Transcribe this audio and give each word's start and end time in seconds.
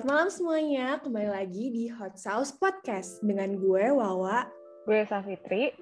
Selamat 0.00 0.16
malam 0.16 0.32
semuanya, 0.32 0.86
kembali 1.04 1.28
lagi 1.28 1.64
di 1.76 1.84
Hot 1.92 2.16
Sauce 2.16 2.56
Podcast 2.56 3.20
dengan 3.20 3.60
gue 3.60 3.84
Wawa, 3.92 4.48
gue 4.88 5.04
Safitri, 5.04 5.76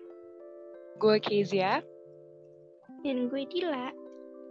gue 0.98 1.16
Kezia, 1.22 1.78
dan 3.06 3.30
gue 3.30 3.46
Dila, 3.46 3.94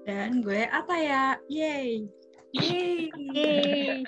dan 0.08 0.40
gue 0.40 0.72
apa 0.72 0.96
ya? 0.96 1.36
Yeay! 1.52 2.08
Yeay! 2.56 3.12
Yeay! 3.12 4.08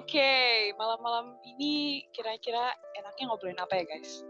Oke, 0.00 0.16
okay, 0.16 0.72
malam-malam 0.80 1.36
ini 1.44 2.08
kira-kira 2.16 2.72
enaknya 2.96 3.28
ngobrolin 3.28 3.60
apa 3.60 3.76
ya 3.76 3.84
guys? 3.84 4.24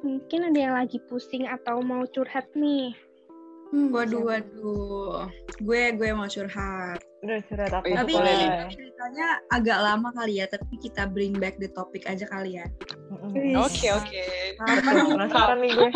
Mungkin 0.00 0.48
ada 0.48 0.56
yang 0.56 0.72
lagi 0.72 0.96
pusing 1.04 1.44
atau 1.44 1.84
mau 1.84 2.08
curhat 2.08 2.48
nih. 2.56 2.96
Hmm, 3.68 3.92
waduh, 3.92 4.24
waduh. 4.24 5.28
Gue 5.60 5.92
gue 5.92 6.08
mau 6.16 6.24
curhat. 6.24 7.00
Udah 7.20 7.38
curhat 7.44 7.72
apa? 7.72 7.84
Tapi 7.84 8.12
ini 8.16 8.34
ceritanya 8.72 9.42
agak 9.52 9.78
lama 9.84 10.08
kali 10.16 10.40
ya, 10.40 10.46
tapi 10.48 10.80
kita 10.80 11.04
bring 11.04 11.36
back 11.36 11.60
the 11.60 11.68
topic 11.76 12.08
aja 12.08 12.24
kali 12.24 12.56
ya. 12.56 12.66
Oke, 13.60 13.92
oke. 13.92 14.24
Penasaran 14.56 15.60
nih 15.60 15.70
gue. 15.76 15.90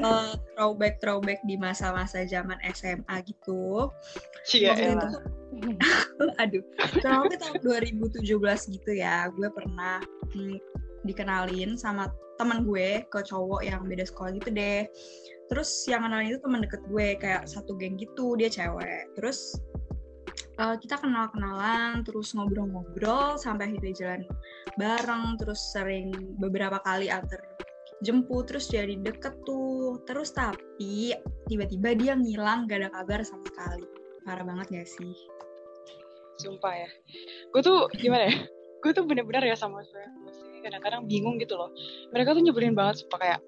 uh, 0.00 0.32
throwback 0.56 0.96
throwback 1.04 1.40
di 1.44 1.60
masa-masa 1.60 2.24
zaman 2.24 2.56
SMA 2.72 3.16
gitu. 3.28 3.92
Cia 4.48 4.72
Waktu 4.72 4.96
itu 4.96 5.08
aduh, 6.42 6.62
kurang 6.98 7.30
lebih 7.30 7.38
tahun 7.38 7.58
2017 7.62 8.74
gitu 8.74 8.90
ya. 8.96 9.28
Gue 9.36 9.48
pernah 9.52 10.00
hmm, 10.32 10.58
dikenalin 11.04 11.76
sama 11.76 12.10
teman 12.34 12.66
gue 12.66 13.06
ke 13.08 13.20
cowok 13.22 13.62
yang 13.62 13.86
beda 13.86 14.04
sekolah 14.06 14.34
gitu 14.36 14.50
deh. 14.50 14.86
Terus 15.52 15.70
yang 15.86 16.02
kenalin 16.08 16.34
itu 16.34 16.40
teman 16.42 16.64
deket 16.64 16.82
gue 16.88 17.06
kayak 17.20 17.46
satu 17.46 17.76
geng 17.78 17.94
gitu 18.00 18.34
dia 18.34 18.50
cewek. 18.50 19.12
Terus 19.14 19.60
uh, 20.58 20.74
kita 20.80 20.98
kenal 20.98 21.30
kenalan 21.30 22.02
terus 22.02 22.34
ngobrol-ngobrol 22.34 23.38
sampai 23.38 23.70
akhirnya 23.70 23.94
jalan 23.94 24.22
bareng 24.80 25.38
terus 25.38 25.60
sering 25.70 26.10
beberapa 26.42 26.80
kali 26.82 27.12
antar 27.12 27.38
jemput 28.02 28.50
terus 28.50 28.66
jadi 28.72 28.98
deket 28.98 29.36
tuh. 29.46 30.02
Terus 30.08 30.34
tapi 30.34 31.14
tiba-tiba 31.46 31.94
dia 31.94 32.12
ngilang 32.18 32.66
gak 32.66 32.82
ada 32.82 32.90
kabar 32.90 33.20
sama 33.22 33.46
sekali. 33.46 33.86
Parah 34.24 34.44
banget 34.44 34.66
gak 34.72 34.88
sih? 34.88 35.14
Sumpah 36.40 36.74
ya. 36.74 36.90
Gue 37.54 37.62
tuh 37.62 37.86
gimana 37.94 38.26
ya? 38.26 38.36
Gue 38.82 38.90
tuh 38.90 39.06
bener-bener 39.06 39.54
ya 39.54 39.56
sama 39.56 39.80
saya 39.86 40.23
kadang-kadang 40.64 41.04
bingung 41.04 41.36
gitu 41.36 41.54
loh. 41.54 41.68
Mereka 42.16 42.32
tuh 42.32 42.42
nyebelin 42.42 42.72
banget 42.72 43.04
supaya 43.04 43.20
kayak 43.36 43.40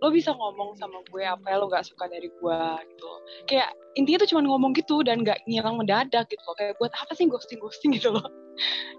lo 0.00 0.08
bisa 0.10 0.32
ngomong 0.32 0.74
sama 0.80 1.04
gue 1.12 1.22
apa 1.22 1.46
ya 1.46 1.56
lo 1.60 1.68
gak 1.70 1.86
suka 1.86 2.10
dari 2.10 2.26
gue 2.26 2.60
gitu 2.90 3.04
loh. 3.06 3.20
kayak 3.46 3.70
intinya 3.94 4.24
tuh 4.24 4.28
cuma 4.34 4.40
ngomong 4.48 4.72
gitu 4.74 5.04
dan 5.06 5.20
gak 5.22 5.38
ngilang 5.44 5.76
mendadak 5.76 6.24
gitu 6.32 6.42
loh. 6.48 6.56
Kayak 6.56 6.80
buat 6.80 6.92
apa 6.96 7.12
sih 7.12 7.28
ghosting 7.28 7.60
ghosting 7.60 7.92
gitu 8.00 8.16
loh. 8.16 8.26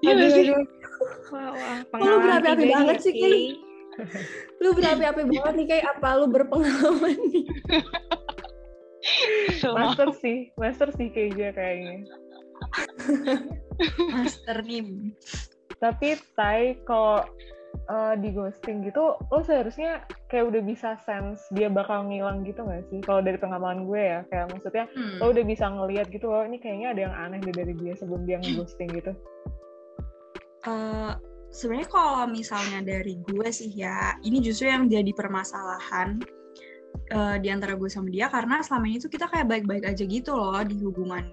Iya 0.05 0.11
gak 0.15 0.29
sih? 0.37 0.45
wah, 1.33 1.51
wah, 1.51 1.99
lu 1.99 2.17
berapi-api 2.21 2.63
banget 2.69 2.97
sih 3.01 3.13
kayak 3.17 3.57
lu 4.63 4.69
berapi-api 4.73 5.21
banget 5.29 5.53
nih 5.57 5.67
kayak 5.69 5.85
apa 5.97 6.07
lu 6.21 6.25
berpengalaman 6.29 7.17
nih? 7.33 7.45
Master 9.63 10.15
sih 10.15 10.47
master 10.55 10.95
sih 10.95 11.11
kayaknya 11.11 11.51
kayaknya. 11.51 12.07
Master 14.15 14.63
nim 14.63 15.11
tapi 15.83 16.15
Tai 16.39 16.79
kalau 16.87 17.27
uh, 17.89 18.13
di 18.19 18.29
ghosting 18.31 18.83
gitu 18.85 19.17
lo 19.19 19.39
seharusnya 19.43 20.03
kayak 20.31 20.53
udah 20.53 20.61
bisa 20.63 20.95
sense 21.03 21.43
dia 21.51 21.67
bakal 21.67 22.07
ngilang 22.07 22.43
gitu 22.47 22.63
gak 22.63 22.85
sih 22.87 22.99
kalau 23.03 23.19
dari 23.19 23.39
pengalaman 23.39 23.87
gue 23.87 24.01
ya 24.01 24.19
kayak 24.31 24.51
maksudnya 24.51 24.85
hmm. 24.93 25.19
lo 25.19 25.31
udah 25.31 25.45
bisa 25.45 25.65
ngelihat 25.67 26.07
gitu 26.11 26.27
loh 26.29 26.43
ini 26.43 26.57
kayaknya 26.59 26.87
ada 26.95 27.01
yang 27.09 27.15
aneh 27.15 27.39
deh 27.43 27.55
dari 27.55 27.73
dia 27.79 27.93
sebelum 27.97 28.23
dia 28.23 28.37
ghosting 28.39 28.89
gitu 28.93 29.11
uh, 30.67 31.15
sebenarnya 31.53 31.89
kalau 31.91 32.25
misalnya 32.27 32.79
dari 32.81 33.19
gue 33.21 33.47
sih 33.53 33.69
ya 33.69 34.17
ini 34.25 34.41
justru 34.41 34.71
yang 34.71 34.89
jadi 34.89 35.11
permasalahan 35.13 36.17
uh, 37.13 37.37
di 37.37 37.47
antara 37.53 37.77
gue 37.77 37.89
sama 37.89 38.09
dia 38.09 38.29
karena 38.31 38.61
selama 38.65 38.85
ini 38.89 38.97
tuh 39.01 39.11
kita 39.11 39.29
kayak 39.29 39.47
baik-baik 39.49 39.85
aja 39.85 40.03
gitu 40.05 40.33
loh 40.33 40.61
di 40.65 40.77
hubungan 40.81 41.23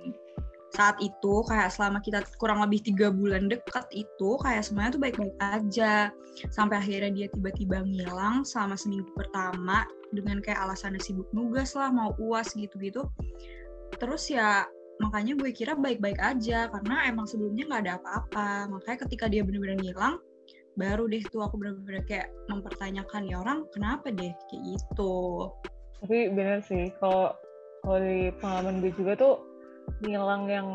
saat 0.80 0.96
itu 1.04 1.44
kayak 1.44 1.68
selama 1.68 2.00
kita 2.00 2.24
kurang 2.41 2.64
lebih 2.64 2.80
tiga 2.80 3.12
bulan 3.12 3.52
deket 3.52 3.84
itu 3.92 4.41
kayak 4.41 4.64
semuanya 4.64 4.96
tuh 4.96 5.02
baik-baik 5.04 5.36
aja. 5.44 6.08
Sampai 6.48 6.80
akhirnya 6.80 7.12
dia 7.12 7.26
tiba-tiba 7.28 7.84
ngilang 7.84 8.48
selama 8.48 8.80
seminggu 8.80 9.12
pertama 9.12 9.84
dengan 10.16 10.41
kayak 10.41 10.56
alasan 10.64 10.96
sibuk 10.96 11.28
nugas 11.36 11.76
lah 11.76 11.92
mau 11.92 12.16
uas 12.16 12.56
gitu-gitu. 12.56 13.04
Terus 14.00 14.32
ya 14.32 14.64
makanya 15.04 15.36
gue 15.36 15.52
kira 15.52 15.76
baik-baik 15.76 16.16
aja 16.16 16.72
karena 16.72 17.04
emang 17.12 17.28
sebelumnya 17.28 17.68
nggak 17.68 17.82
ada 17.84 17.92
apa-apa. 18.00 18.48
Makanya 18.72 18.98
ketika 19.04 19.28
dia 19.28 19.44
bener-bener 19.44 19.76
ngilang 19.84 20.16
baru 20.80 21.04
deh 21.12 21.20
tuh 21.28 21.44
aku 21.44 21.60
bener-bener 21.60 22.00
kayak 22.08 22.32
mempertanyakan 22.48 23.28
ya 23.28 23.36
orang 23.44 23.68
kenapa 23.76 24.08
deh? 24.08 24.32
Kayak 24.48 24.62
gitu. 24.64 25.44
Tapi 26.00 26.32
bener 26.32 26.64
sih 26.64 26.88
kalau 26.97 27.36
kalau 27.84 28.00
di 28.00 28.32
pengalaman 28.41 28.80
gue 28.80 28.97
juga 28.97 29.12
tuh 29.20 29.50
ngilang 30.03 30.47
yang 30.47 30.69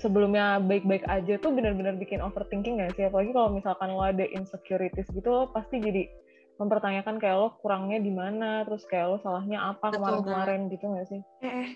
sebelumnya 0.00 0.60
baik-baik 0.60 1.08
aja 1.08 1.40
tuh 1.40 1.50
benar-benar 1.56 1.96
bikin 1.96 2.20
overthinking 2.20 2.78
gak 2.80 2.94
sih? 2.94 3.08
Apalagi 3.08 3.32
kalau 3.32 3.50
misalkan 3.52 3.92
lo 3.92 4.04
ada 4.04 4.24
insecurities 4.24 5.08
gitu, 5.10 5.28
lo 5.28 5.48
pasti 5.50 5.80
jadi 5.80 6.06
mempertanyakan 6.56 7.20
kayak 7.20 7.36
lo 7.36 7.48
kurangnya 7.60 8.00
di 8.00 8.12
mana, 8.12 8.64
terus 8.64 8.84
kayak 8.88 9.06
lo 9.12 9.16
salahnya 9.20 9.76
apa 9.76 9.92
kemarin-kemarin 9.92 10.68
gitu 10.72 10.84
gak 10.92 11.06
sih? 11.08 11.20
Eh, 11.44 11.48
eh, 11.48 11.68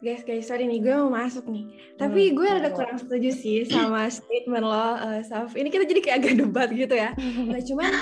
guys, 0.00 0.24
guys, 0.24 0.48
sorry 0.48 0.64
nih, 0.64 0.80
gue 0.80 0.94
mau 0.96 1.12
masuk 1.12 1.44
nih. 1.48 1.64
Tapi 2.00 2.32
hmm, 2.32 2.36
gue 2.36 2.48
ada 2.48 2.68
kurang 2.72 2.96
setuju 2.96 3.30
sih 3.36 3.68
sama 3.68 4.08
statement 4.08 4.64
lo, 4.64 4.72
uh, 4.76 5.20
Saf. 5.24 5.52
Ini 5.52 5.68
kita 5.68 5.84
jadi 5.84 6.00
kayak 6.00 6.18
agak 6.24 6.34
debat 6.40 6.68
gitu 6.72 6.94
ya. 6.96 7.12
Nah, 7.52 7.60
cuman 7.60 7.92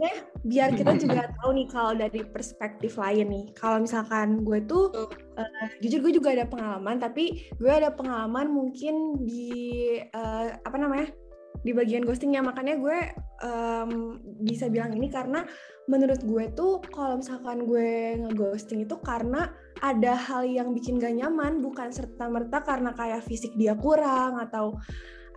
maksudnya 0.00 0.24
biar 0.48 0.70
kita 0.72 0.92
juga 0.96 1.28
tahu 1.36 1.50
nih 1.60 1.68
kalau 1.68 1.92
dari 1.92 2.20
perspektif 2.24 2.96
lain 2.96 3.26
nih. 3.28 3.44
Kalau 3.52 3.84
misalkan 3.84 4.40
gue 4.48 4.64
tuh 4.64 4.88
uh, 5.36 5.66
jujur 5.84 6.00
gue 6.00 6.12
juga 6.16 6.32
ada 6.32 6.48
pengalaman 6.48 6.96
tapi 6.96 7.52
gue 7.60 7.68
ada 7.68 7.92
pengalaman 7.92 8.48
mungkin 8.48 9.20
di 9.28 10.00
uh, 10.00 10.56
apa 10.64 10.76
namanya 10.80 11.12
di 11.60 11.76
bagian 11.76 12.08
ghostingnya 12.08 12.40
makanya 12.40 12.80
gue 12.80 12.98
um, 13.44 14.16
bisa 14.40 14.72
bilang 14.72 14.96
ini 14.96 15.12
karena 15.12 15.44
menurut 15.92 16.24
gue 16.24 16.48
tuh 16.56 16.80
kalau 16.88 17.20
misalkan 17.20 17.68
gue 17.68 18.16
ngeghosting 18.16 18.88
itu 18.88 18.96
karena 19.04 19.52
ada 19.84 20.16
hal 20.16 20.48
yang 20.48 20.72
bikin 20.72 20.96
gak 20.96 21.12
nyaman 21.12 21.60
bukan 21.60 21.92
serta 21.92 22.32
merta 22.32 22.64
karena 22.64 22.96
kayak 22.96 23.20
fisik 23.28 23.52
dia 23.60 23.76
kurang 23.76 24.40
atau 24.40 24.80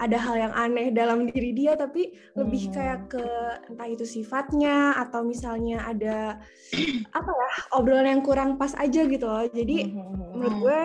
ada 0.01 0.17
hal 0.17 0.35
yang 0.37 0.53
aneh 0.53 0.89
dalam 0.89 1.29
diri 1.29 1.53
dia 1.53 1.77
tapi 1.77 2.13
lebih 2.33 2.69
hmm. 2.69 2.73
kayak 2.73 2.99
ke 3.13 3.25
entah 3.69 3.87
itu 3.89 4.05
sifatnya 4.05 4.97
atau 4.97 5.21
misalnya 5.21 5.85
ada 5.85 6.41
apa 7.17 7.29
ya 7.29 7.49
obrolan 7.77 8.09
yang 8.09 8.23
kurang 8.25 8.57
pas 8.57 8.73
aja 8.77 9.05
gitu 9.05 9.25
loh 9.25 9.45
jadi 9.49 9.89
hmm. 9.89 9.97
hmm 10.01 10.21
menurut 10.33 10.53
hmm. 10.53 10.63
gue 10.65 10.81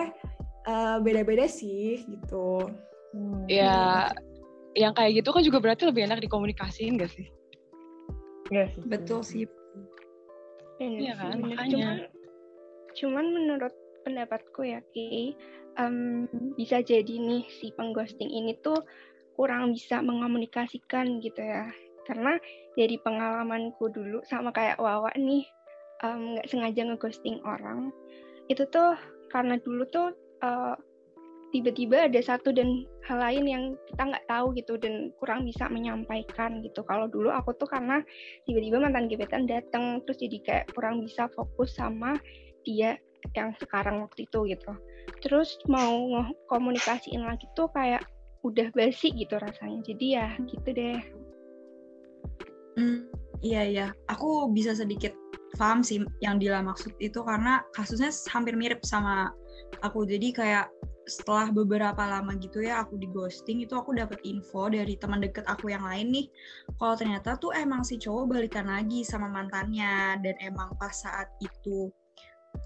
uh, 0.69 0.97
beda-beda 1.01 1.45
sih 1.49 2.05
gitu 2.05 2.69
hmm. 3.17 3.49
ya 3.49 4.07
yang 4.77 4.93
kayak 4.93 5.19
gitu 5.19 5.29
kan 5.33 5.41
juga 5.41 5.59
berarti 5.59 5.89
lebih 5.89 6.05
enak 6.05 6.21
dikomunikasiin 6.21 7.01
gak 7.01 7.11
sih 7.11 7.27
Iya 8.49 8.65
sih 8.73 8.81
betul 8.85 9.21
sih 9.21 9.45
Iya 10.79 11.13
kan 11.19 11.43
makanya 11.43 11.67
cuman, 11.75 11.97
cuman 12.95 13.25
menurut 13.35 13.73
pendapatku 14.03 14.61
ya 14.65 14.81
Ki. 14.93 15.35
Um, 15.79 16.27
bisa 16.59 16.83
jadi 16.83 17.07
nih 17.07 17.47
si 17.47 17.71
pengghosting 17.71 18.27
ini 18.27 18.57
tuh 18.59 18.83
kurang 19.39 19.71
bisa 19.71 20.03
mengomunikasikan 20.03 21.23
gitu 21.23 21.39
ya. 21.39 21.71
Karena 22.03 22.35
dari 22.75 22.97
pengalamanku 22.99 23.87
dulu 23.93 24.19
sama 24.27 24.51
kayak 24.51 24.81
Wawa 24.81 25.13
nih 25.15 25.45
nggak 25.99 26.47
um, 26.47 26.51
sengaja 26.51 26.81
ngeghosting 26.87 27.43
orang 27.43 27.91
itu 28.47 28.63
tuh 28.71 28.95
karena 29.29 29.59
dulu 29.59 29.83
tuh 29.91 30.15
uh, 30.41 30.73
tiba-tiba 31.49 32.05
ada 32.05 32.21
satu 32.21 32.53
dan 32.53 32.85
hal 33.09 33.17
lain 33.17 33.45
yang 33.45 33.63
kita 33.89 34.01
nggak 34.05 34.25
tahu 34.29 34.53
gitu 34.53 34.77
dan 34.77 35.09
kurang 35.17 35.45
bisa 35.45 35.65
menyampaikan 35.65 36.61
gitu. 36.61 36.85
Kalau 36.85 37.09
dulu 37.09 37.33
aku 37.33 37.57
tuh 37.57 37.65
karena 37.65 38.01
tiba-tiba 38.45 38.77
mantan 38.77 39.09
gebetan 39.09 39.49
datang 39.49 40.01
terus 40.05 40.21
jadi 40.21 40.37
kayak 40.45 40.65
kurang 40.77 41.01
bisa 41.01 41.25
fokus 41.33 41.73
sama 41.73 42.17
dia 42.61 42.97
yang 43.35 43.53
sekarang 43.59 44.01
waktu 44.03 44.25
itu 44.25 44.39
gitu. 44.49 44.71
Terus 45.23 45.59
mau 45.67 46.23
komunikasiin 46.47 47.23
lagi 47.23 47.45
tuh 47.53 47.67
kayak 47.71 48.03
udah 48.43 48.71
basi 48.71 49.11
gitu 49.13 49.35
rasanya. 49.35 49.79
Jadi 49.83 50.05
ya 50.15 50.27
gitu 50.47 50.69
deh. 50.71 50.99
Hmm, 52.79 52.99
iya 53.43 53.61
iya. 53.67 53.87
Aku 54.07 54.51
bisa 54.55 54.71
sedikit 54.71 55.11
paham 55.57 55.81
sih 55.81 56.05
yang 56.23 56.37
Dila 56.37 56.61
maksud 56.61 56.93
itu 57.01 57.19
karena 57.25 57.65
kasusnya 57.75 58.13
hampir 58.31 58.55
mirip 58.55 58.85
sama 58.87 59.33
aku. 59.83 60.07
Jadi 60.07 60.31
kayak 60.31 60.71
setelah 61.09 61.49
beberapa 61.49 62.05
lama 62.05 62.37
gitu 62.37 62.61
ya 62.61 62.85
aku 62.85 63.01
di 63.01 63.09
ghosting 63.09 63.65
itu 63.65 63.73
aku 63.73 63.97
dapat 63.97 64.21
info 64.21 64.69
dari 64.69 64.93
teman 64.93 65.19
deket 65.25 65.43
aku 65.49 65.73
yang 65.73 65.81
lain 65.81 66.13
nih. 66.13 66.27
Kalau 66.77 66.95
ternyata 66.95 67.35
tuh 67.41 67.51
emang 67.57 67.81
si 67.81 67.97
cowok 67.97 68.37
balikan 68.37 68.69
lagi 68.69 69.01
sama 69.01 69.25
mantannya 69.27 70.21
dan 70.21 70.35
emang 70.39 70.77
pas 70.77 70.93
saat 70.93 71.27
itu 71.41 71.89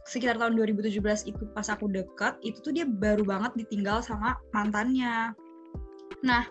sekitar 0.08 0.36
tahun 0.36 0.60
2017 0.60 1.00
itu 1.32 1.44
pas 1.56 1.68
aku 1.72 1.88
deket 1.88 2.36
itu 2.44 2.60
tuh 2.60 2.74
dia 2.76 2.84
baru 2.88 3.24
banget 3.24 3.56
ditinggal 3.56 4.04
sama 4.04 4.36
mantannya. 4.52 5.32
Nah 6.24 6.44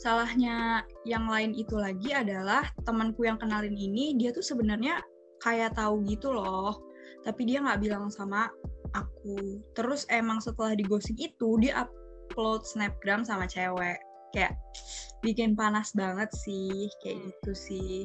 salahnya 0.00 0.82
yang 1.04 1.28
lain 1.28 1.52
itu 1.52 1.76
lagi 1.76 2.16
adalah 2.16 2.64
temanku 2.88 3.28
yang 3.28 3.36
kenalin 3.36 3.76
ini 3.76 4.16
dia 4.16 4.32
tuh 4.32 4.42
sebenarnya 4.42 4.98
kayak 5.44 5.76
tahu 5.76 6.00
gitu 6.08 6.32
loh 6.32 6.80
tapi 7.24 7.48
dia 7.48 7.60
nggak 7.64 7.80
bilang 7.84 8.08
sama 8.12 8.48
aku. 8.92 9.60
Terus 9.76 10.04
emang 10.12 10.40
setelah 10.40 10.76
di 10.76 10.84
ghosting 10.84 11.16
itu 11.16 11.56
dia 11.60 11.88
upload 11.88 12.64
snapgram 12.68 13.24
sama 13.24 13.48
cewek. 13.48 13.98
Kayak 14.36 14.56
bikin 15.24 15.56
panas 15.56 15.92
banget 15.96 16.28
sih 16.44 16.88
kayak 17.00 17.32
gitu 17.32 17.52
sih. 17.56 17.98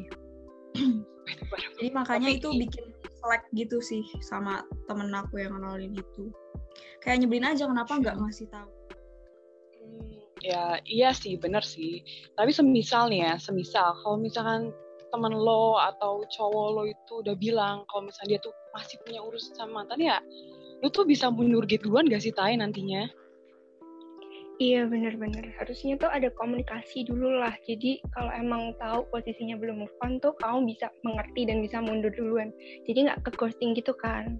Jadi 1.78 1.90
makanya 1.92 2.30
itu 2.32 2.48
bikin 2.48 2.96
selek 3.20 3.44
gitu 3.52 3.84
sih 3.84 4.04
sama 4.24 4.64
temen 4.88 5.12
aku 5.12 5.44
yang 5.44 5.60
kenalin 5.60 5.94
itu 5.94 6.32
kayak 7.04 7.24
nyebelin 7.24 7.52
aja 7.52 7.68
kenapa 7.68 8.00
nggak 8.00 8.16
ngasih 8.20 8.48
tahu? 8.52 8.70
Hmm, 9.80 10.20
ya 10.44 10.80
iya 10.88 11.10
sih 11.12 11.36
bener 11.36 11.64
sih. 11.64 12.04
Tapi 12.36 12.52
semisal 12.56 13.12
nih 13.12 13.28
ya 13.28 13.34
semisal 13.40 13.96
kalau 14.04 14.18
misalkan 14.20 14.72
temen 15.10 15.34
lo 15.34 15.78
atau 15.82 16.24
cowok 16.30 16.68
lo 16.76 16.84
itu 16.86 17.14
udah 17.26 17.36
bilang 17.36 17.84
kalau 17.90 18.08
misalnya 18.08 18.38
dia 18.38 18.46
tuh 18.46 18.54
masih 18.78 18.96
punya 19.04 19.20
urusan 19.26 19.54
sama 19.58 19.82
mantan 19.82 20.00
ya 20.00 20.18
lo 20.80 20.88
tuh 20.94 21.04
bisa 21.04 21.28
mundur 21.34 21.66
gitu 21.66 21.90
duluan 21.90 22.08
gak 22.08 22.22
sih 22.22 22.32
Tay 22.32 22.56
nantinya 22.56 23.10
Iya 24.60 24.92
bener-bener 24.92 25.56
harusnya 25.56 25.96
tuh 25.96 26.12
ada 26.12 26.28
komunikasi 26.36 27.08
dulu 27.08 27.32
lah. 27.40 27.56
Jadi 27.64 28.04
kalau 28.12 28.28
emang 28.36 28.76
tahu 28.76 29.08
posisinya 29.08 29.56
belum 29.56 29.88
move 29.88 29.96
on 30.04 30.20
tuh 30.20 30.36
kamu 30.44 30.76
bisa 30.76 30.92
mengerti 31.08 31.48
dan 31.48 31.64
bisa 31.64 31.80
mundur 31.80 32.12
duluan. 32.12 32.52
Jadi 32.84 33.08
nggak 33.08 33.24
ke 33.24 33.32
ghosting 33.40 33.72
gitu 33.72 33.96
kan. 33.96 34.36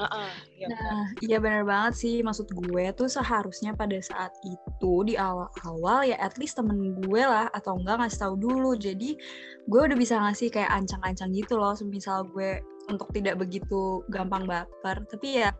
Uh 0.00 0.06
-uh, 0.06 0.32
iya 0.56 0.66
nah, 0.70 1.04
iya 1.18 1.36
benar 1.42 1.66
banget 1.66 1.98
sih. 1.98 2.14
Maksud 2.22 2.46
gue 2.54 2.94
tuh 2.94 3.10
seharusnya 3.10 3.74
pada 3.74 3.98
saat 3.98 4.30
itu 4.46 4.94
di 5.02 5.18
awal-awal 5.18 6.06
ya 6.06 6.14
at 6.22 6.38
least 6.38 6.54
temen 6.54 6.94
gue 7.02 7.20
lah 7.20 7.50
atau 7.50 7.74
enggak 7.74 8.06
ngasih 8.06 8.22
tahu 8.22 8.34
dulu. 8.38 8.78
Jadi 8.78 9.18
gue 9.66 9.80
udah 9.82 9.98
bisa 9.98 10.22
ngasih 10.22 10.54
kayak 10.54 10.70
ancang-ancang 10.70 11.34
gitu 11.34 11.58
loh. 11.58 11.74
Misal 11.82 12.22
gue 12.30 12.62
untuk 12.86 13.10
tidak 13.10 13.42
begitu 13.42 14.06
gampang 14.14 14.46
baper. 14.46 15.02
Tapi 15.10 15.42
ya 15.42 15.50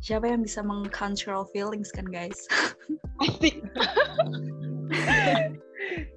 siapa 0.00 0.28
yang 0.28 0.42
bisa 0.44 0.60
mengcontrol 0.62 1.48
feelings 1.52 1.90
kan 1.92 2.06
guys 2.08 2.48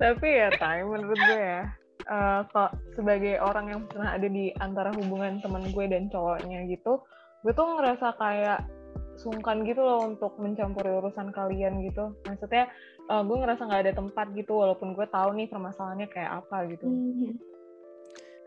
tapi 0.02 0.28
ya 0.28 0.50
time 0.60 0.88
menurut 0.88 1.20
gue 1.20 1.40
ya 1.40 1.62
uh, 2.10 2.42
kok 2.50 2.76
sebagai 2.96 3.40
orang 3.40 3.72
yang 3.72 3.82
pernah 3.88 4.16
ada 4.16 4.28
di 4.28 4.52
antara 4.60 4.92
hubungan 4.96 5.40
teman 5.40 5.72
gue 5.72 5.86
dan 5.88 6.12
cowoknya 6.12 6.66
gitu 6.68 7.00
gue 7.44 7.54
tuh 7.56 7.68
ngerasa 7.80 8.16
kayak 8.20 8.68
sungkan 9.20 9.68
gitu 9.68 9.84
loh 9.84 10.08
untuk 10.08 10.40
mencampuri 10.40 10.96
urusan 10.96 11.36
kalian 11.36 11.84
gitu 11.84 12.16
maksudnya 12.24 12.72
uh, 13.12 13.20
gue 13.24 13.36
ngerasa 13.36 13.68
nggak 13.68 13.84
ada 13.88 13.94
tempat 13.96 14.28
gitu 14.36 14.56
walaupun 14.56 14.96
gue 14.96 15.08
tahu 15.12 15.36
nih 15.36 15.48
permasalahannya 15.52 16.08
kayak 16.08 16.32
apa 16.44 16.58
gitu 16.72 16.88
hmm. 16.88 17.36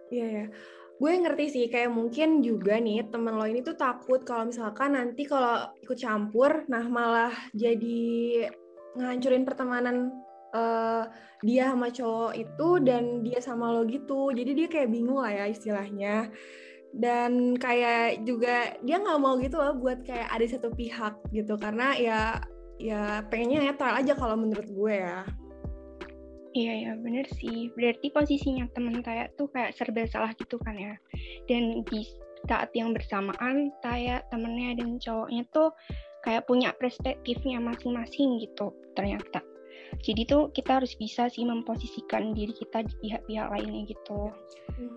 iya 0.08 0.25
mm 0.25 0.32
-hmm. 0.32 0.37
ya 0.37 0.44
gue 1.00 1.12
ngerti 1.12 1.44
sih 1.50 1.64
kayak 1.66 1.90
mungkin 1.90 2.44
juga 2.44 2.78
nih 2.78 3.08
temen 3.10 3.34
lo 3.34 3.46
ini 3.48 3.64
tuh 3.64 3.74
takut 3.74 4.22
kalau 4.22 4.48
misalkan 4.48 4.94
nanti 4.94 5.26
kalau 5.26 5.70
ikut 5.82 5.98
campur 5.98 6.62
nah 6.70 6.84
malah 6.86 7.34
jadi 7.56 8.46
ngancurin 8.96 9.42
pertemanan 9.48 10.12
uh, 10.52 11.08
dia 11.42 11.74
sama 11.74 11.90
cowok 11.90 12.32
itu 12.38 12.68
dan 12.86 13.26
dia 13.26 13.40
sama 13.42 13.74
lo 13.74 13.82
gitu. 13.88 14.30
Jadi 14.30 14.50
dia 14.54 14.68
kayak 14.70 14.92
bingung 14.92 15.20
lah 15.20 15.32
ya 15.32 15.44
istilahnya. 15.50 16.30
Dan 16.92 17.56
kayak 17.56 18.22
juga 18.28 18.76
dia 18.84 19.00
nggak 19.00 19.20
mau 19.20 19.40
gitu 19.40 19.56
loh 19.56 19.74
buat 19.80 20.04
kayak 20.04 20.28
ada 20.28 20.46
satu 20.46 20.70
pihak 20.70 21.18
gitu. 21.34 21.58
Karena 21.58 21.96
ya 21.98 22.20
ya 22.78 23.26
pengennya 23.26 23.72
netral 23.72 23.98
aja 23.98 24.12
kalau 24.14 24.38
menurut 24.38 24.68
gue 24.70 24.94
ya 25.02 25.26
Iya 26.52 26.72
ya 26.88 26.93
bener 27.00 27.25
sih. 27.32 27.72
Berarti 27.72 28.12
posisinya 28.12 28.69
temen 28.76 29.00
Taya 29.00 29.28
tuh 29.40 29.49
kayak 29.49 29.72
serba 29.72 30.04
salah 30.04 30.32
gitu 30.37 30.60
kan 30.60 30.76
ya. 30.76 30.94
Dan 31.49 31.81
di 31.88 32.04
saat 32.44 32.69
yang 32.76 32.93
bersamaan 32.93 33.72
Taya 33.81 34.20
temennya 34.28 34.76
dan 34.84 35.00
cowoknya 35.00 35.49
tuh 35.52 35.72
kayak 36.22 36.44
punya 36.46 36.70
perspektifnya 36.76 37.58
masing-masing 37.58 38.40
gitu 38.44 38.72
ternyata. 38.93 39.40
Jadi 40.02 40.26
tuh 40.26 40.50
kita 40.50 40.82
harus 40.82 40.96
bisa 40.99 41.31
sih 41.31 41.46
memposisikan 41.46 42.34
diri 42.34 42.50
kita 42.50 42.82
di 42.82 42.94
pihak-pihak 43.02 43.46
lainnya 43.52 43.82
gitu. 43.87 44.32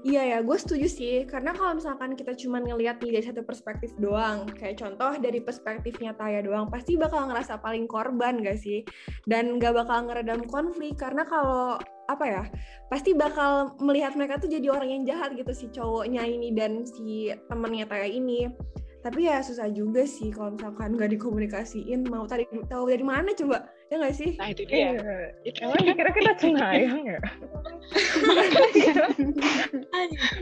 Iya 0.07 0.21
ya, 0.23 0.37
gue 0.41 0.57
setuju 0.57 0.87
sih. 0.87 1.15
Karena 1.29 1.51
kalau 1.53 1.77
misalkan 1.77 2.17
kita 2.17 2.33
cuma 2.39 2.63
ngelihat 2.63 2.97
dari 2.97 3.21
satu 3.21 3.43
perspektif 3.45 3.93
doang, 3.99 4.49
kayak 4.55 4.81
contoh 4.81 5.13
dari 5.19 5.43
perspektifnya 5.43 6.15
Taya 6.15 6.41
doang, 6.41 6.71
pasti 6.71 6.95
bakal 6.95 7.29
ngerasa 7.29 7.59
paling 7.59 7.85
korban 7.85 8.41
gak 8.41 8.57
sih? 8.57 8.81
Dan 9.27 9.61
gak 9.61 9.75
bakal 9.75 10.09
ngeredam 10.09 10.47
konflik. 10.47 10.97
Karena 10.97 11.27
kalau 11.27 11.77
apa 12.05 12.25
ya, 12.25 12.43
pasti 12.89 13.17
bakal 13.17 13.77
melihat 13.81 14.13
mereka 14.13 14.37
tuh 14.37 14.49
jadi 14.49 14.69
orang 14.73 14.89
yang 14.89 15.03
jahat 15.05 15.33
gitu 15.33 15.51
si 15.51 15.65
cowoknya 15.73 16.23
ini 16.25 16.53
dan 16.53 16.85
si 16.85 17.33
temennya 17.49 17.89
Taya 17.89 18.09
ini 18.09 18.49
tapi 19.05 19.29
ya 19.29 19.37
susah 19.37 19.69
juga 19.69 20.01
sih 20.01 20.33
kalau 20.33 20.57
misalkan 20.57 20.97
nggak 20.97 21.13
dikomunikasiin 21.13 22.09
mau 22.09 22.25
tadi 22.25 22.49
tahu 22.65 22.89
dari 22.89 23.05
mana 23.05 23.37
coba 23.37 23.69
ya 23.95 24.03
nggak 24.03 24.15
sih? 24.19 24.35
Nah 24.35 24.51
itu 24.51 24.67
dia. 24.67 24.75
Iya. 24.75 24.91
itu 25.47 25.59
emang 25.63 25.95
kira 25.95 26.11
kita 26.11 26.31
cenayang 26.35 27.07
ya? 27.07 27.15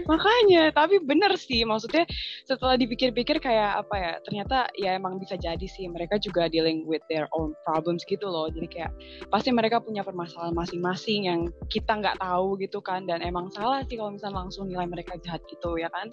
Makanya 0.10 0.74
tapi 0.74 0.98
bener 1.06 1.38
sih. 1.38 1.62
Maksudnya 1.62 2.10
setelah 2.50 2.74
dipikir-pikir 2.82 3.38
kayak 3.38 3.86
apa 3.86 3.96
ya 3.96 4.12
ternyata 4.26 4.58
ya 4.74 4.98
emang 4.98 5.22
bisa 5.22 5.38
jadi 5.38 5.68
sih. 5.70 5.86
Mereka 5.86 6.18
juga 6.18 6.50
dealing 6.50 6.90
with 6.90 7.06
their 7.14 7.30
own 7.38 7.54
problems 7.62 8.02
gitu 8.10 8.26
loh. 8.26 8.50
Jadi 8.50 8.66
kayak 8.66 8.90
pasti 9.30 9.54
mereka 9.54 9.78
punya 9.78 10.02
permasalahan 10.02 10.58
masing-masing 10.58 11.30
yang 11.30 11.46
kita 11.70 11.94
nggak 11.94 12.18
tahu 12.18 12.58
gitu 12.58 12.82
kan. 12.82 13.06
Dan 13.06 13.22
emang 13.22 13.54
salah 13.54 13.86
sih 13.86 14.02
kalau 14.02 14.18
misalnya 14.18 14.50
langsung 14.50 14.66
nilai 14.66 14.90
mereka 14.90 15.14
jahat 15.22 15.46
gitu 15.46 15.78
ya 15.78 15.94
kan? 15.94 16.10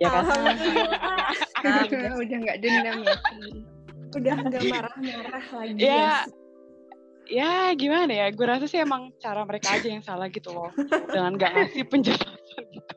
Ya 0.00 0.08
kan? 0.08 0.24
Udah 2.24 2.38
nggak 2.40 2.58
dendam 2.64 3.04
ya 3.04 3.16
udah 4.16 4.34
nggak 4.48 4.62
marah-marah 4.68 5.46
lagi 5.52 5.80
ya, 5.80 5.96
ya. 5.96 6.16
Ya 7.28 7.76
gimana 7.76 8.08
ya? 8.08 8.26
Gue 8.32 8.48
rasa 8.48 8.64
sih 8.64 8.80
emang 8.80 9.12
cara 9.20 9.44
mereka 9.44 9.76
aja 9.76 9.84
yang 9.84 10.00
salah 10.00 10.32
gitu 10.32 10.48
loh. 10.48 10.72
Dengan 11.12 11.36
nggak 11.36 11.50
ngasih 11.52 11.84
penjelasan 11.92 12.64
gitu. 12.72 12.96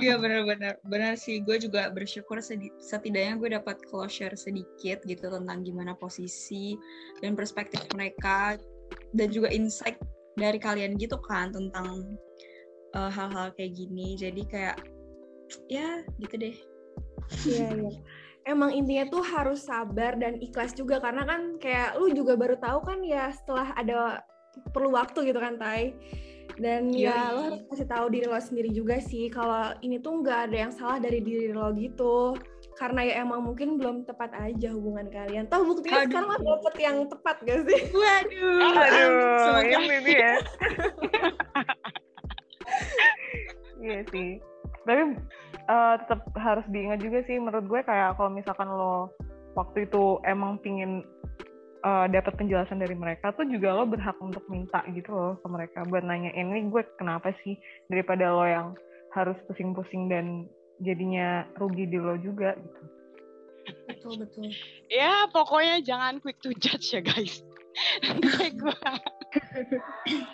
Iya 0.00 0.16
benar-benar. 0.16 0.80
Benar 0.88 1.20
sih. 1.20 1.44
Gue 1.44 1.60
juga 1.60 1.92
bersyukur 1.92 2.40
setidaknya 2.80 3.36
gue 3.36 3.52
dapat 3.52 3.84
closure 3.84 4.32
sedikit 4.32 5.04
gitu 5.04 5.28
tentang 5.28 5.60
gimana 5.60 5.92
posisi 5.92 6.72
dan 7.20 7.36
perspektif 7.36 7.84
mereka 7.92 8.56
dan 9.12 9.28
juga 9.28 9.52
insight 9.52 10.00
dari 10.40 10.56
kalian 10.56 10.96
gitu 10.96 11.20
kan 11.20 11.52
tentang 11.52 12.16
eh, 12.96 13.10
hal-hal 13.12 13.52
uh, 13.52 13.54
kayak 13.60 13.76
gini. 13.76 14.16
Jadi 14.16 14.42
kayak 14.48 14.80
ya 15.68 16.00
gitu 16.16 16.48
deh. 16.48 16.56
Iya 17.44 17.68
iya 17.76 18.00
emang 18.44 18.72
intinya 18.72 19.08
tuh 19.08 19.22
harus 19.24 19.64
sabar 19.64 20.16
dan 20.16 20.40
ikhlas 20.40 20.72
juga 20.72 21.00
karena 21.00 21.24
kan 21.28 21.60
kayak 21.60 21.96
lu 22.00 22.12
juga 22.12 22.36
baru 22.36 22.56
tahu 22.56 22.78
kan 22.84 23.00
ya 23.04 23.32
setelah 23.32 23.72
ada 23.76 24.24
perlu 24.74 24.92
waktu 24.92 25.30
gitu 25.30 25.38
kan 25.38 25.56
Tai 25.60 25.94
dan 26.60 26.92
Yoi. 26.92 27.08
ya 27.08 27.32
lo 27.32 27.40
harus 27.48 27.62
kasih 27.72 27.88
tahu 27.88 28.06
diri 28.12 28.26
lo 28.28 28.36
sendiri 28.36 28.70
juga 28.74 29.00
sih 29.00 29.30
kalau 29.32 29.72
ini 29.80 30.02
tuh 30.02 30.20
nggak 30.20 30.50
ada 30.50 30.56
yang 30.68 30.72
salah 30.74 30.98
dari 31.00 31.22
diri 31.24 31.54
lo 31.54 31.72
gitu 31.72 32.36
karena 32.76 33.04
ya 33.04 33.14
emang 33.24 33.44
mungkin 33.44 33.76
belum 33.76 34.08
tepat 34.08 34.32
aja 34.40 34.72
hubungan 34.72 35.12
kalian. 35.12 35.44
Tahu 35.52 35.68
buktinya 35.68 36.00
Aduh. 36.00 36.08
sekarang 36.08 36.28
lo 36.32 36.38
dapet 36.40 36.74
yang 36.80 36.96
tepat 37.12 37.36
gak 37.44 37.60
sih? 37.68 37.80
Waduh. 37.92 38.56
Aduh, 38.72 39.60
ini 39.68 40.12
ya. 40.16 40.34
Iya 43.80 44.04
sih 44.12 44.36
tapi 44.84 45.02
uh, 45.70 45.94
tetap 46.02 46.26
harus 46.34 46.66
diingat 46.68 46.98
juga 46.98 47.22
sih 47.30 47.38
menurut 47.38 47.64
gue 47.70 47.80
kayak 47.86 48.18
kalau 48.18 48.30
misalkan 48.34 48.66
lo 48.66 49.14
waktu 49.54 49.86
itu 49.86 50.18
emang 50.26 50.58
pingin 50.58 51.06
uh, 51.86 52.10
dapat 52.10 52.34
penjelasan 52.34 52.82
dari 52.82 52.94
mereka 52.98 53.30
tuh 53.38 53.46
juga 53.46 53.78
lo 53.78 53.86
berhak 53.86 54.18
untuk 54.18 54.42
minta 54.50 54.82
gitu 54.90 55.14
loh 55.14 55.32
ke 55.38 55.46
mereka 55.46 55.86
buat 55.86 56.02
nanya 56.02 56.34
ini 56.34 56.66
gue 56.66 56.82
kenapa 56.98 57.30
sih 57.46 57.54
daripada 57.86 58.34
lo 58.34 58.44
yang 58.46 58.68
harus 59.14 59.38
pusing-pusing 59.50 60.10
dan 60.10 60.46
jadinya 60.82 61.46
rugi 61.58 61.86
di 61.86 61.98
lo 61.98 62.14
juga 62.18 62.54
gitu. 62.56 62.82
Betul 63.86 64.12
betul. 64.22 64.48
Ya 64.88 65.28
pokoknya 65.30 65.82
jangan 65.84 66.18
quick 66.22 66.40
to 66.40 66.54
judge 66.56 66.94
ya 66.94 67.02
guys. 67.04 67.42
Kayak 68.38 68.54
gue. 68.58 68.76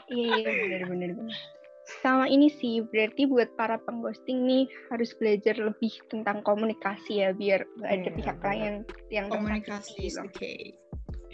Iya 0.09 0.37
iya 0.41 0.53
benar 0.57 0.83
benar 0.89 1.11
benar 1.19 1.56
sama 2.03 2.27
ini 2.29 2.53
sih 2.53 2.85
berarti 2.85 3.29
buat 3.29 3.53
para 3.57 3.81
pengghosting 3.83 4.45
nih 4.45 4.65
harus 4.93 5.13
belajar 5.17 5.57
lebih 5.57 5.93
tentang 6.13 6.45
komunikasi 6.45 7.25
ya 7.25 7.31
biar 7.33 7.65
nggak 7.79 7.93
ada 7.93 8.11
hmm, 8.11 8.19
pihak 8.19 8.39
lain 8.45 8.75
yang 9.13 9.27
komunikasi 9.33 10.11
is 10.11 10.17
the 10.17 10.31
key. 10.33 10.77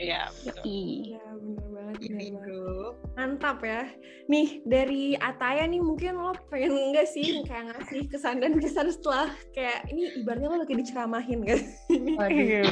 Iya, 0.03 0.33
Iya, 0.65 1.23
benar 1.37 1.67
banget. 1.69 1.97
Ini 2.11 2.27
bro. 2.35 2.97
Mantap 3.15 3.61
ya. 3.63 3.87
Nih 4.27 4.65
dari 4.65 5.15
Ataya 5.21 5.69
nih 5.69 5.79
mungkin 5.79 6.19
lo 6.19 6.33
pengen 6.49 6.75
enggak 6.91 7.07
sih 7.13 7.45
kayak 7.45 7.77
ngasih 7.77 8.09
kesan 8.09 8.41
dan 8.41 8.57
kesan 8.59 8.89
setelah 8.89 9.31
kayak 9.53 9.87
ini 9.93 10.17
ibaratnya 10.19 10.49
lo 10.49 10.59
lagi 10.65 10.75
diceramahin 10.75 11.41
kan? 11.45 11.61
Iya, 12.33 12.67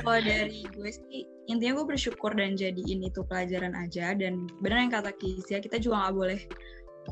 Kalau 0.00 0.20
dari 0.20 0.66
gue 0.74 0.90
sih 0.90 1.22
intinya 1.46 1.82
gue 1.82 1.86
bersyukur 1.94 2.32
dan 2.34 2.56
jadiin 2.56 3.04
itu 3.04 3.20
pelajaran 3.28 3.76
aja 3.76 4.16
dan 4.16 4.48
benar 4.64 4.88
yang 4.88 4.92
kata 4.92 5.12
Kizia 5.20 5.60
kita 5.60 5.76
juga 5.76 6.08
nggak 6.08 6.14
boleh 6.16 6.40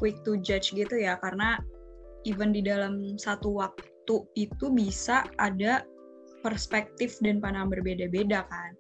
quick 0.01 0.25
to 0.25 0.41
judge 0.41 0.73
gitu 0.73 0.97
ya 0.97 1.21
karena 1.21 1.61
even 2.25 2.51
di 2.51 2.65
dalam 2.65 3.15
satu 3.21 3.53
waktu 3.61 4.25
itu 4.35 4.73
bisa 4.73 5.23
ada 5.37 5.85
perspektif 6.43 7.23
dan 7.23 7.39
pandangan 7.39 7.71
berbeda-beda 7.71 8.43
kan. 8.51 8.75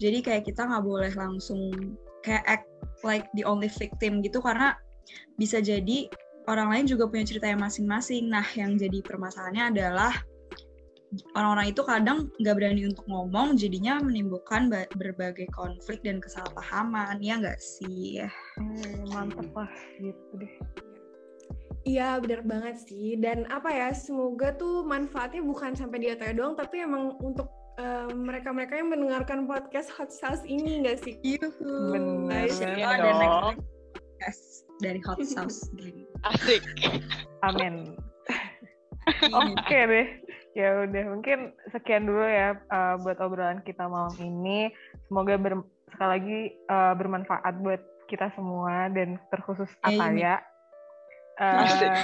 Jadi 0.00 0.24
kayak 0.24 0.48
kita 0.48 0.64
nggak 0.64 0.84
boleh 0.84 1.12
langsung 1.12 1.68
kayak 2.24 2.44
act 2.48 2.68
like 3.04 3.28
the 3.36 3.44
only 3.44 3.68
victim 3.68 4.24
gitu 4.24 4.40
karena 4.40 4.72
bisa 5.36 5.60
jadi 5.60 6.08
orang 6.48 6.72
lain 6.72 6.86
juga 6.88 7.08
punya 7.08 7.28
cerita 7.28 7.46
yang 7.48 7.60
masing-masing. 7.60 8.32
Nah, 8.32 8.44
yang 8.56 8.80
jadi 8.80 9.04
permasalahannya 9.04 9.76
adalah 9.76 10.12
orang-orang 11.34 11.70
itu 11.70 11.82
kadang 11.86 12.18
nggak 12.40 12.54
berani 12.56 12.82
untuk 12.88 13.04
ngomong, 13.06 13.54
jadinya 13.58 14.00
menimbulkan 14.00 14.72
berbagai 14.94 15.48
konflik 15.54 16.02
dan 16.02 16.18
kesalahpahaman, 16.18 17.22
ya 17.22 17.38
nggak 17.38 17.60
sih? 17.60 18.24
Hmm, 18.58 19.08
mantep 19.12 19.50
lah, 19.54 19.72
gitu 19.98 20.32
deh. 20.38 20.54
Iya 21.84 22.16
benar 22.16 22.40
banget 22.48 22.80
sih 22.88 23.20
dan 23.20 23.44
apa 23.52 23.68
ya 23.68 23.92
semoga 23.92 24.56
tuh 24.56 24.88
manfaatnya 24.88 25.44
bukan 25.44 25.76
sampai 25.76 26.00
di 26.00 26.08
Ataya 26.16 26.32
doang 26.32 26.56
tapi 26.56 26.80
emang 26.80 27.12
untuk 27.20 27.44
mereka-mereka 28.14 28.72
uh, 28.72 28.78
yang 28.80 28.88
mendengarkan 28.88 29.50
podcast 29.50 29.90
Hot 29.98 30.08
Sauce 30.08 30.46
ini 30.46 30.86
nggak 30.86 30.98
sih? 31.02 31.18
Yuhu. 31.26 31.92
Benar. 31.92 32.46
Ya, 32.78 32.90
dan 33.02 33.16
next 34.22 34.64
dari 34.78 35.00
Hot 35.02 35.18
Sauce. 35.26 35.68
Asik. 36.30 36.62
Amin. 37.42 37.98
Oke 39.34 39.52
okay 39.60 39.82
deh. 39.84 40.08
Ya 40.54 40.86
udah 40.86 41.04
mungkin 41.10 41.50
sekian 41.74 42.06
dulu 42.06 42.22
ya 42.22 42.54
uh, 42.70 42.94
buat 43.02 43.18
obrolan 43.18 43.60
kita 43.66 43.90
malam 43.90 44.14
ini. 44.22 44.70
Semoga 45.10 45.34
ber, 45.34 45.66
sekali 45.90 46.10
lagi 46.14 46.40
uh, 46.70 46.94
bermanfaat 46.94 47.58
buat 47.58 47.82
kita 48.06 48.30
semua 48.38 48.86
dan 48.94 49.18
terkhusus 49.34 49.70
Ataya. 49.82 50.38
Uh, 51.34 51.66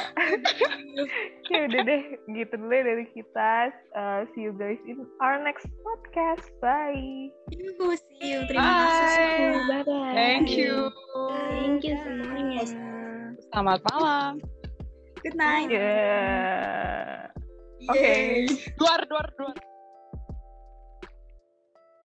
ya 1.55 1.71
udah 1.71 1.81
deh 1.87 2.03
gitu 2.35 2.55
dulu 2.59 2.75
ya 2.75 2.83
dari 2.83 3.07
kita. 3.15 3.71
Uh, 3.95 4.27
see 4.35 4.43
you 4.43 4.55
guys 4.59 4.83
in 4.91 5.07
our 5.23 5.39
next 5.39 5.71
podcast. 5.87 6.51
Bye. 6.59 7.31
Yuhu, 7.55 7.95
see 7.95 8.35
you. 8.35 8.43
Terima 8.51 8.67
kasih 8.67 9.27
bye. 9.71 9.87
bye 9.87 10.15
thank 10.19 10.51
you. 10.51 10.91
Thank 11.55 11.87
you 11.87 11.95
semuanya. 12.03 12.67
Selamat 13.55 13.79
malam. 13.95 14.43
Good 15.23 15.39
night 15.39 15.71
yeah. 15.71 17.30
Oke 17.89 17.99
okay. 17.99 18.47
duar 18.77 19.07
duar 19.09 19.33
duar 19.39 19.70